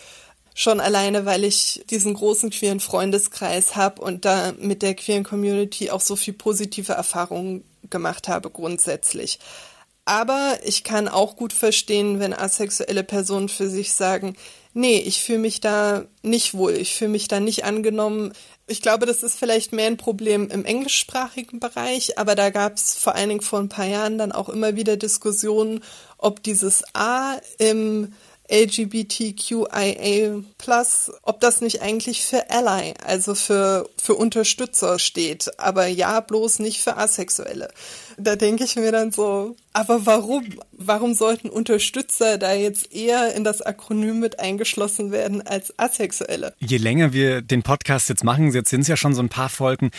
[0.53, 5.89] Schon alleine, weil ich diesen großen queeren Freundeskreis habe und da mit der queeren Community
[5.89, 9.39] auch so viel positive Erfahrungen gemacht habe grundsätzlich.
[10.05, 14.35] Aber ich kann auch gut verstehen, wenn asexuelle Personen für sich sagen,
[14.73, 18.33] nee, ich fühle mich da nicht wohl, ich fühle mich da nicht angenommen.
[18.67, 22.95] Ich glaube, das ist vielleicht mehr ein Problem im englischsprachigen Bereich, aber da gab es
[22.95, 25.83] vor allen Dingen vor ein paar Jahren dann auch immer wieder Diskussionen,
[26.17, 28.13] ob dieses A im
[28.51, 30.43] LGBTQIA+,
[31.23, 36.81] ob das nicht eigentlich für Ally, also für, für Unterstützer steht, aber ja, bloß nicht
[36.81, 37.69] für Asexuelle.
[38.17, 40.43] Da denke ich mir dann so, aber warum?
[40.73, 46.53] Warum sollten Unterstützer da jetzt eher in das Akronym mit eingeschlossen werden als Asexuelle?
[46.59, 49.49] Je länger wir den Podcast jetzt machen, jetzt sind es ja schon so ein paar
[49.49, 49.91] Folgen,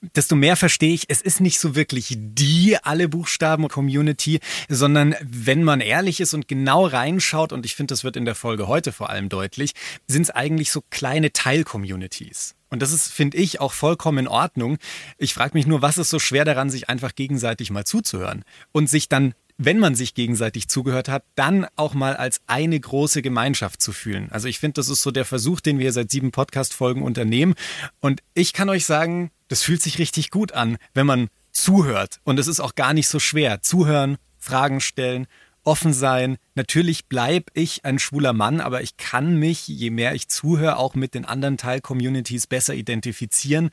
[0.00, 5.64] desto mehr verstehe ich, es ist nicht so wirklich die alle Buchstaben Community, sondern wenn
[5.64, 8.92] man ehrlich ist und genau reinschaut, und ich finde, das wird in der Folge heute
[8.92, 9.72] vor allem deutlich,
[10.06, 12.54] sind es eigentlich so kleine Teil-Communities.
[12.70, 14.78] Und das ist, finde ich, auch vollkommen in Ordnung.
[15.16, 18.88] Ich frage mich nur, was ist so schwer daran, sich einfach gegenseitig mal zuzuhören und
[18.88, 23.82] sich dann wenn man sich gegenseitig zugehört hat, dann auch mal als eine große Gemeinschaft
[23.82, 24.28] zu fühlen.
[24.30, 27.54] Also ich finde, das ist so der Versuch, den wir seit sieben Podcast-Folgen unternehmen.
[27.98, 32.20] Und ich kann euch sagen, das fühlt sich richtig gut an, wenn man zuhört.
[32.24, 33.62] Und es ist auch gar nicht so schwer.
[33.62, 35.26] Zuhören, Fragen stellen
[35.68, 36.38] offen sein.
[36.54, 40.94] Natürlich bleibe ich ein schwuler Mann, aber ich kann mich, je mehr ich zuhöre, auch
[40.94, 43.68] mit den anderen Teil-Communities besser identifizieren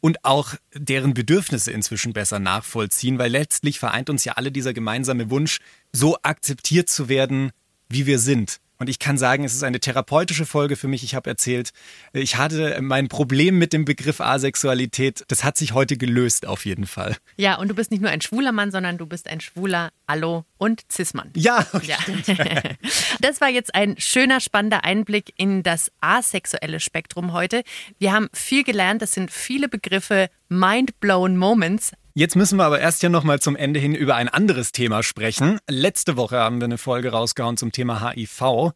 [0.00, 5.28] und auch deren Bedürfnisse inzwischen besser nachvollziehen, weil letztlich vereint uns ja alle dieser gemeinsame
[5.28, 5.58] Wunsch,
[5.92, 7.50] so akzeptiert zu werden,
[7.88, 8.60] wie wir sind.
[8.80, 11.04] Und ich kann sagen, es ist eine therapeutische Folge für mich.
[11.04, 11.70] Ich habe erzählt,
[12.14, 15.22] ich hatte mein Problem mit dem Begriff Asexualität.
[15.28, 17.14] Das hat sich heute gelöst, auf jeden Fall.
[17.36, 20.46] Ja, und du bist nicht nur ein schwuler Mann, sondern du bist ein schwuler Allo
[20.56, 21.30] und Cis-Mann.
[21.36, 21.98] Ja, ja.
[23.20, 27.62] Das war jetzt ein schöner, spannender Einblick in das asexuelle Spektrum heute.
[27.98, 29.02] Wir haben viel gelernt.
[29.02, 31.92] Das sind viele Begriffe, mind-blown Moments.
[32.12, 35.02] Jetzt müssen wir aber erst ja noch mal zum Ende hin über ein anderes Thema
[35.02, 35.58] sprechen.
[35.68, 38.72] Letzte Woche haben wir eine Folge rausgehauen zum Thema HIV.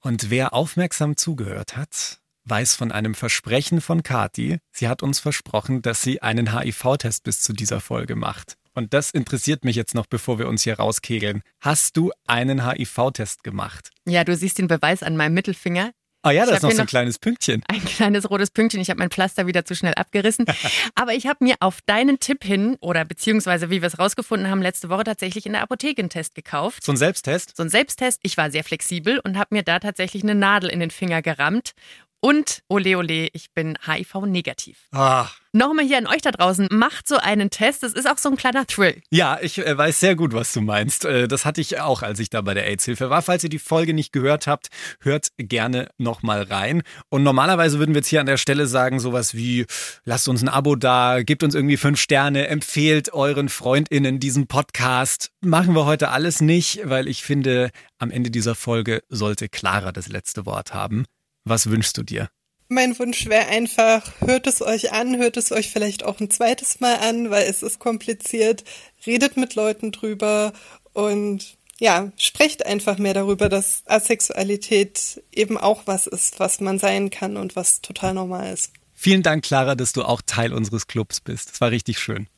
[0.00, 4.58] Und wer aufmerksam zugehört hat, weiß von einem Versprechen von Kati.
[4.70, 8.54] Sie hat uns versprochen, dass sie einen HIV-Test bis zu dieser Folge macht.
[8.72, 11.42] Und das interessiert mich jetzt noch, bevor wir uns hier rauskegeln.
[11.60, 13.90] Hast du einen HIV-Test gemacht?
[14.06, 15.90] Ja, du siehst den Beweis an meinem Mittelfinger.
[16.22, 17.62] Ah ja, das ist noch so ein kleines Pünktchen.
[17.68, 18.80] Ein kleines rotes Pünktchen.
[18.80, 20.46] Ich habe mein Pflaster wieder zu schnell abgerissen.
[20.94, 24.60] Aber ich habe mir auf deinen Tipp hin, oder beziehungsweise wie wir es rausgefunden haben,
[24.60, 26.84] letzte Woche tatsächlich in der Apotheke einen Test gekauft.
[26.84, 27.56] So ein Selbsttest?
[27.56, 28.18] So ein Selbsttest.
[28.22, 31.72] Ich war sehr flexibel und habe mir da tatsächlich eine Nadel in den Finger gerammt
[32.20, 34.88] und ole ole, ich bin HIV-negativ.
[34.92, 35.28] Ah.
[35.52, 37.82] Nochmal hier an euch da draußen, macht so einen Test.
[37.82, 39.00] Das ist auch so ein kleiner Thrill.
[39.10, 41.04] Ja, ich äh, weiß sehr gut, was du meinst.
[41.04, 43.22] Äh, das hatte ich auch, als ich da bei der AIDS-Hilfe war.
[43.22, 44.68] Falls ihr die Folge nicht gehört habt,
[45.00, 46.82] hört gerne nochmal rein.
[47.08, 49.64] Und normalerweise würden wir jetzt hier an der Stelle sagen, sowas wie,
[50.04, 55.30] lasst uns ein Abo da, gebt uns irgendwie fünf Sterne, empfehlt euren FreundInnen diesen Podcast.
[55.40, 60.08] Machen wir heute alles nicht, weil ich finde, am Ende dieser Folge sollte Clara das
[60.08, 61.04] letzte Wort haben.
[61.48, 62.28] Was wünschst du dir?
[62.68, 66.80] Mein Wunsch wäre einfach, hört es euch an, hört es euch vielleicht auch ein zweites
[66.80, 68.64] Mal an, weil es ist kompliziert.
[69.06, 70.52] Redet mit Leuten drüber
[70.92, 77.08] und ja, sprecht einfach mehr darüber, dass Asexualität eben auch was ist, was man sein
[77.08, 78.72] kann und was total normal ist.
[78.94, 81.52] Vielen Dank, Clara, dass du auch Teil unseres Clubs bist.
[81.52, 82.28] Das war richtig schön.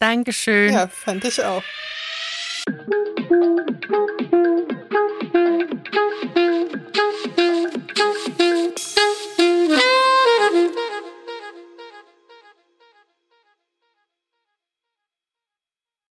[0.00, 0.74] Dankeschön.
[0.74, 1.62] Ja, fand ich auch.